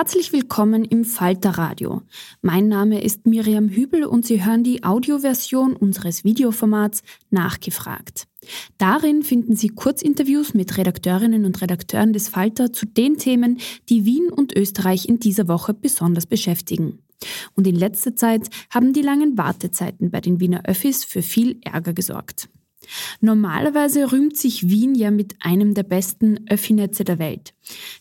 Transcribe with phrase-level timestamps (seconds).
[0.00, 2.00] Herzlich willkommen im Falter Radio.
[2.40, 8.26] Mein Name ist Miriam Hübel und Sie hören die Audioversion unseres Videoformats Nachgefragt.
[8.78, 13.58] Darin finden Sie Kurzinterviews mit Redakteurinnen und Redakteuren des Falter zu den Themen,
[13.90, 17.00] die Wien und Österreich in dieser Woche besonders beschäftigen.
[17.54, 21.92] Und in letzter Zeit haben die langen Wartezeiten bei den Wiener Öffis für viel Ärger
[21.92, 22.48] gesorgt.
[23.20, 27.54] Normalerweise rühmt sich Wien ja mit einem der besten Öffinetze der Welt.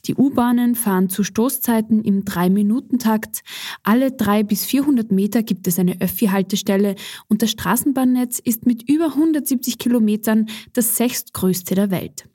[0.05, 3.43] Die U-Bahnen fahren zu Stoßzeiten im 3-Minuten-Takt.
[3.83, 6.95] Alle 300 bis 400 Meter gibt es eine Öffi-Haltestelle
[7.27, 12.25] und das Straßenbahnnetz ist mit über 170 Kilometern das sechstgrößte der Welt.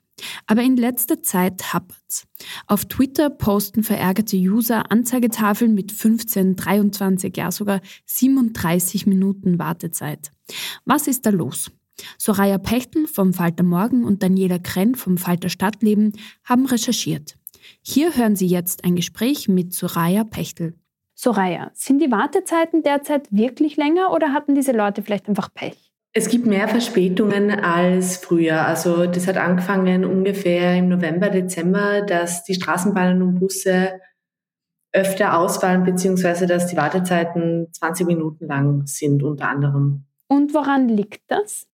[0.47, 2.25] Aber in letzter Zeit happert's.
[2.67, 10.31] Auf Twitter posten verärgerte User Anzeigetafeln mit 15, 23, ja sogar 37 Minuten Wartezeit.
[10.85, 11.71] Was ist da los?
[12.25, 16.13] Soraya Pechtel vom Falter Morgen und Daniela Krenn vom Falter Stadtleben
[16.43, 17.35] haben recherchiert.
[17.83, 20.73] Hier hören Sie jetzt ein Gespräch mit Soraya Pechtel.
[21.13, 25.91] Soraya, sind die Wartezeiten derzeit wirklich länger oder hatten diese Leute vielleicht einfach Pech?
[26.13, 28.65] Es gibt mehr Verspätungen als früher.
[28.65, 33.99] Also das hat angefangen ungefähr im November, Dezember, dass die Straßenbahnen und Busse
[34.93, 40.05] öfter ausfallen, beziehungsweise dass die Wartezeiten 20 Minuten lang sind unter anderem.
[40.27, 41.67] Und woran liegt das?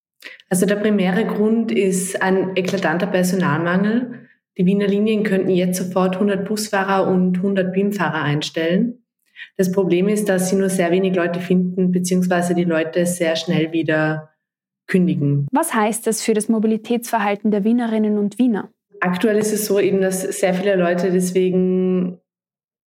[0.49, 4.27] Also der primäre Grund ist ein eklatanter Personalmangel.
[4.57, 9.03] Die Wiener Linien könnten jetzt sofort 100 Busfahrer und 100 BIM-Fahrer einstellen.
[9.57, 13.71] Das Problem ist, dass sie nur sehr wenig Leute finden, beziehungsweise die Leute sehr schnell
[13.71, 14.29] wieder
[14.87, 15.47] kündigen.
[15.51, 18.69] Was heißt das für das Mobilitätsverhalten der Wienerinnen und Wiener?
[18.99, 22.19] Aktuell ist es so eben, dass sehr viele Leute deswegen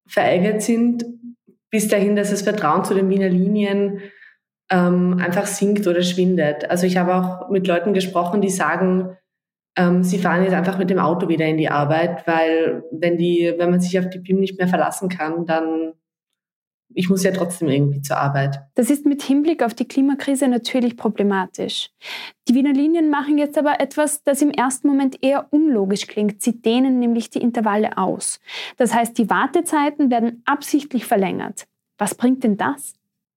[0.06, 1.05] verärgert sind,
[1.71, 4.00] bis dahin, dass das Vertrauen zu den Wiener Linien
[4.71, 6.71] ähm, einfach sinkt oder schwindet.
[6.71, 9.17] Also ich habe auch mit Leuten gesprochen, die sagen,
[9.77, 13.55] ähm, sie fahren jetzt einfach mit dem Auto wieder in die Arbeit, weil wenn die,
[13.59, 15.94] wenn man sich auf die BIM nicht mehr verlassen kann, dann
[16.97, 18.61] ich muss ja trotzdem irgendwie zur Arbeit.
[18.75, 21.91] Das ist mit Hinblick auf die Klimakrise natürlich problematisch.
[22.49, 26.41] Die Wiener Linien machen jetzt aber etwas, das im ersten Moment eher unlogisch klingt.
[26.41, 28.38] Sie dehnen nämlich die Intervalle aus.
[28.77, 31.67] Das heißt, die Wartezeiten werden absichtlich verlängert.
[31.99, 32.94] Was bringt denn das?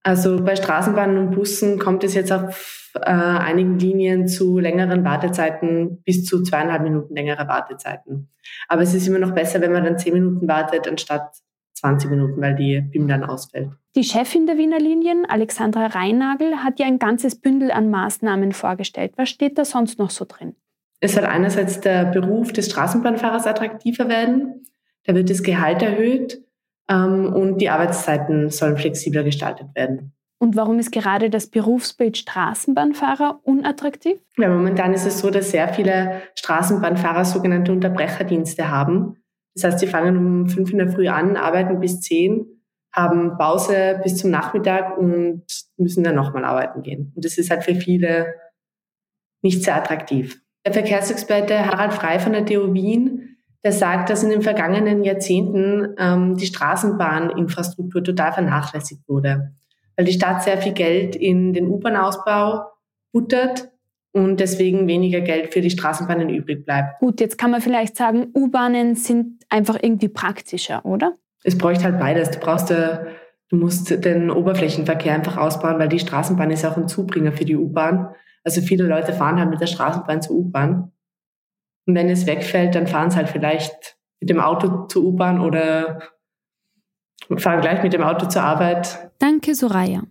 [0.08, 6.02] Also bei Straßenbahnen und Bussen kommt es jetzt auf äh, einigen Linien zu längeren Wartezeiten,
[6.04, 8.30] bis zu zweieinhalb Minuten längere Wartezeiten.
[8.70, 11.36] Aber es ist immer noch besser, wenn man dann zehn Minuten wartet, anstatt
[11.74, 13.72] 20 Minuten, weil die BIM dann ausfällt.
[13.98, 19.12] Die Chefin der Wiener Linien, Alexandra Reinnagel, hat ja ein ganzes Bündel an Maßnahmen vorgestellt.
[19.18, 20.56] Was steht da sonst noch so drin?
[21.02, 24.64] Es soll einerseits der Beruf des Straßenbahnfahrers attraktiver werden.
[25.04, 26.47] Da wird das Gehalt erhöht
[26.90, 30.14] und die Arbeitszeiten sollen flexibler gestaltet werden.
[30.40, 34.20] Und warum ist gerade das Berufsbild Straßenbahnfahrer unattraktiv?
[34.38, 39.18] Ja, momentan ist es so, dass sehr viele Straßenbahnfahrer sogenannte Unterbrecherdienste haben.
[39.56, 42.46] Das heißt, sie fangen um fünf in der Früh an, arbeiten bis zehn,
[42.94, 45.44] haben Pause bis zum Nachmittag und
[45.78, 47.12] müssen dann nochmal arbeiten gehen.
[47.16, 48.36] Und das ist halt für viele
[49.42, 50.40] nicht sehr attraktiv.
[50.66, 53.37] Der Verkehrsexperte Harald Frei von der TU Wien,
[53.68, 59.52] der sagt, dass in den vergangenen Jahrzehnten ähm, die Straßenbahninfrastruktur total vernachlässigt wurde
[59.98, 62.68] weil die Stadt sehr viel Geld in den U-Bahn-Ausbau
[63.12, 63.72] buttert
[64.14, 67.00] und deswegen weniger Geld für die Straßenbahnen übrig bleibt.
[67.00, 71.16] Gut, jetzt kann man vielleicht sagen, U-Bahnen sind einfach irgendwie praktischer, oder?
[71.44, 72.32] Es bräuchte halt beides.
[72.32, 73.00] Du brauchst, äh,
[73.50, 77.58] du musst den Oberflächenverkehr einfach ausbauen, weil die Straßenbahn ist auch ein Zubringer für die
[77.58, 78.10] U-Bahn.
[78.44, 80.92] Also viele Leute fahren halt mit der Straßenbahn zur U-Bahn.
[81.88, 86.02] Und wenn es wegfällt, dann fahren sie halt vielleicht mit dem Auto zur U-Bahn oder
[87.38, 89.10] fahren gleich mit dem Auto zur Arbeit.
[89.20, 90.04] Danke, Soraya.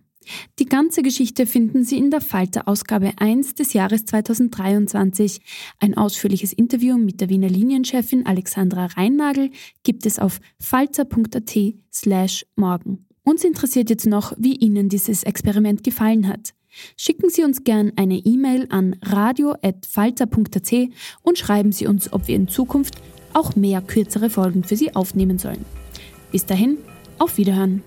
[0.59, 5.39] Die ganze Geschichte finden Sie in der Falter Ausgabe 1 des Jahres 2023.
[5.79, 9.51] Ein ausführliches Interview mit der Wiener Linienchefin Alexandra Reinnagel
[9.83, 11.57] gibt es auf falter.at
[11.93, 13.05] slash morgen.
[13.23, 16.53] Uns interessiert jetzt noch, wie Ihnen dieses Experiment gefallen hat.
[16.95, 20.73] Schicken Sie uns gern eine E-Mail an radio.falter.at
[21.23, 22.95] und schreiben Sie uns, ob wir in Zukunft
[23.33, 25.65] auch mehr kürzere Folgen für Sie aufnehmen sollen.
[26.31, 26.77] Bis dahin,
[27.19, 27.83] auf Wiederhören.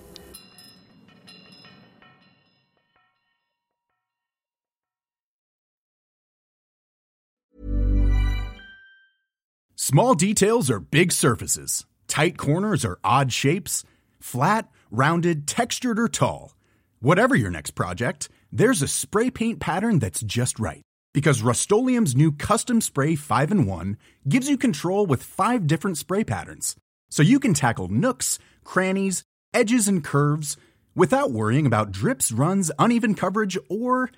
[9.91, 11.85] Small details are big surfaces.
[12.07, 13.83] Tight corners are odd shapes.
[14.21, 16.55] Flat, rounded, textured, or tall.
[17.01, 20.81] Whatever your next project, there's a spray paint pattern that's just right.
[21.13, 26.23] Because Rust new Custom Spray 5 in 1 gives you control with five different spray
[26.23, 26.75] patterns.
[27.09, 30.55] So you can tackle nooks, crannies, edges, and curves
[30.95, 34.09] without worrying about drips, runs, uneven coverage, or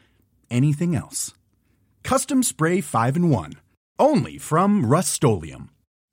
[0.49, 1.33] anything else.
[2.03, 3.53] Custom Spray 5 and 1.
[3.99, 5.23] Only from Rust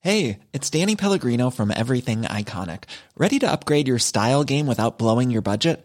[0.02, 2.84] Hey, it's Danny Pellegrino from Everything Iconic.
[3.16, 5.84] Ready to upgrade your style game without blowing your budget?